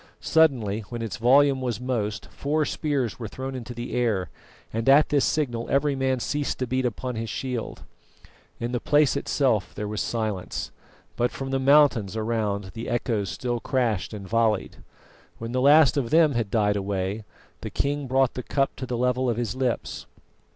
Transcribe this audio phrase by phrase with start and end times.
[0.19, 4.31] Suddenly, when its volume was most, four spears were thrown into the air,
[4.73, 7.83] and at this signal every man ceased to beat upon his shield.
[8.59, 10.71] In the place itself there was silence,
[11.15, 14.77] but from the mountains around the echoes still crashed and volleyed.
[15.37, 17.23] When the last of them had died away,
[17.59, 20.07] the king brought the cup to the level of his lips.